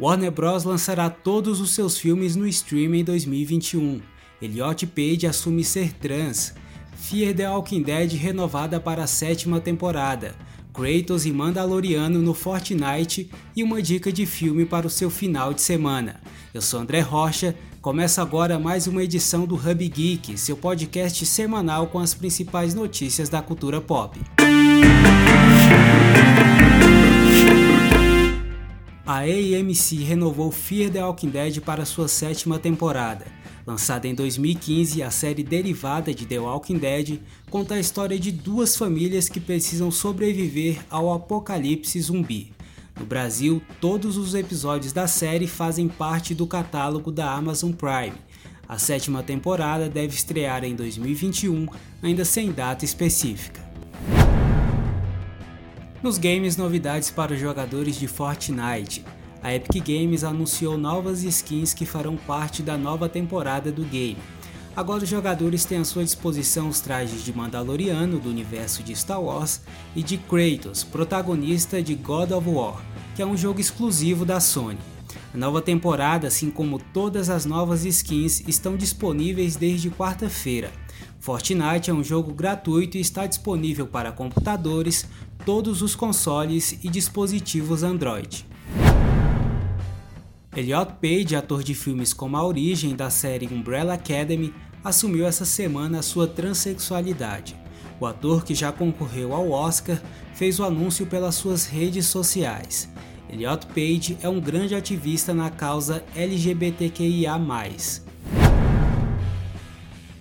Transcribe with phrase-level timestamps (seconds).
[0.00, 0.62] Warner Bros.
[0.62, 4.00] lançará todos os seus filmes no streaming em 2021.
[4.40, 6.54] Elliot Page assume ser trans.
[6.96, 10.36] Fear the Walking Dead renovada para a sétima temporada.
[10.72, 15.62] Kratos e Mandaloriano no Fortnite e uma dica de filme para o seu final de
[15.62, 16.20] semana.
[16.54, 21.88] Eu sou André Rocha, começa agora mais uma edição do Hub Geek, seu podcast semanal
[21.88, 24.20] com as principais notícias da cultura pop.
[29.18, 33.26] A AMC renovou Fear the Walking Dead para sua sétima temporada.
[33.66, 37.18] Lançada em 2015, a série derivada de The Walking Dead
[37.50, 42.52] conta a história de duas famílias que precisam sobreviver ao apocalipse zumbi.
[42.96, 48.14] No Brasil, todos os episódios da série fazem parte do catálogo da Amazon Prime.
[48.68, 51.66] A sétima temporada deve estrear em 2021,
[52.04, 53.67] ainda sem data específica.
[56.00, 59.04] Nos games, novidades para os jogadores de Fortnite.
[59.42, 64.16] A Epic Games anunciou novas skins que farão parte da nova temporada do game.
[64.76, 69.20] Agora os jogadores têm à sua disposição os trajes de Mandaloriano do universo de Star
[69.20, 69.62] Wars
[69.96, 72.80] e de Kratos, protagonista de God of War,
[73.16, 74.78] que é um jogo exclusivo da Sony.
[75.34, 80.70] A nova temporada, assim como todas as novas skins, estão disponíveis desde quarta-feira.
[81.20, 85.06] Fortnite é um jogo gratuito e está disponível para computadores,
[85.44, 88.46] todos os consoles e dispositivos Android.
[90.56, 94.52] Elliot Page, ator de filmes como A Origem da série Umbrella Academy,
[94.82, 97.56] assumiu essa semana sua transexualidade.
[98.00, 100.00] O ator, que já concorreu ao Oscar,
[100.34, 102.88] fez o anúncio pelas suas redes sociais.
[103.28, 107.38] Elliot Page é um grande ativista na causa LGBTQIA+.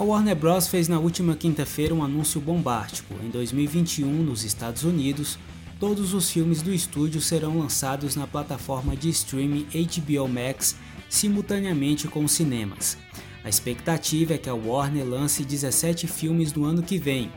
[0.00, 0.66] A Warner Bros.
[0.66, 3.12] fez na última quinta-feira um anúncio bombástico.
[3.22, 5.38] Em 2021, nos Estados Unidos,
[5.78, 10.74] todos os filmes do estúdio serão lançados na plataforma de streaming HBO Max
[11.06, 12.96] simultaneamente com os cinemas.
[13.44, 17.30] A expectativa é que a Warner lance 17 filmes no ano que vem.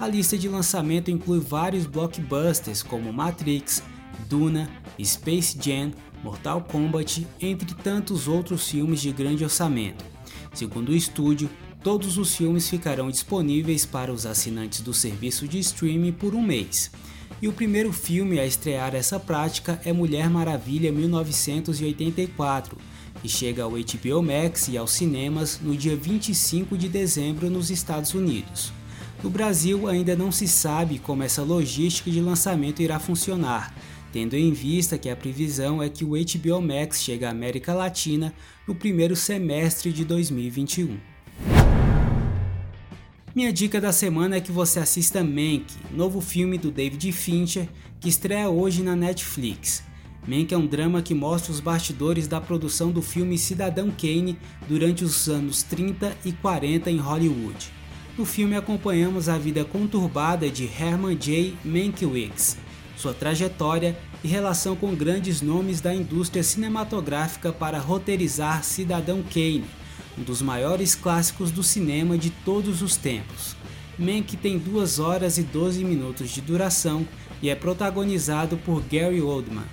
[0.00, 3.80] A lista de lançamento inclui vários blockbusters como Matrix,
[4.28, 4.68] Duna,
[5.00, 5.92] Space Jam,
[6.24, 10.04] Mortal Kombat, entre tantos outros filmes de grande orçamento.
[10.52, 11.48] Segundo o estúdio,
[11.82, 16.90] Todos os filmes ficarão disponíveis para os assinantes do serviço de streaming por um mês.
[17.40, 22.76] E o primeiro filme a estrear essa prática é Mulher Maravilha 1984,
[23.22, 28.12] que chega ao HBO Max e aos cinemas no dia 25 de dezembro nos Estados
[28.12, 28.72] Unidos.
[29.22, 33.72] No Brasil ainda não se sabe como essa logística de lançamento irá funcionar,
[34.12, 38.34] tendo em vista que a previsão é que o HBO Max chegue à América Latina
[38.66, 41.17] no primeiro semestre de 2021.
[43.38, 47.68] Minha dica da semana é que você assista Mank, novo filme do David Fincher,
[48.00, 49.84] que estreia hoje na Netflix.
[50.26, 55.04] Mank é um drama que mostra os bastidores da produção do filme Cidadão Kane durante
[55.04, 57.70] os anos 30 e 40 em Hollywood.
[58.18, 61.54] No filme acompanhamos a vida conturbada de Herman J.
[61.64, 62.56] Mankiewicz,
[62.96, 69.64] sua trajetória e relação com grandes nomes da indústria cinematográfica para roteirizar Cidadão Kane,
[70.18, 73.56] um dos maiores clássicos do cinema de todos os tempos.
[73.98, 77.06] Mank tem 2 horas e 12 minutos de duração
[77.40, 79.64] e é protagonizado por Gary Oldman.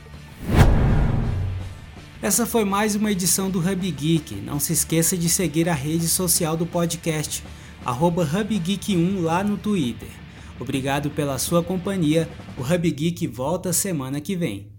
[2.21, 4.35] Essa foi mais uma edição do Hub Geek.
[4.35, 7.43] Não se esqueça de seguir a rede social do podcast,
[7.85, 10.09] HubGeek1 lá no Twitter.
[10.59, 12.29] Obrigado pela sua companhia.
[12.57, 14.67] O Hub Geek volta semana que vem.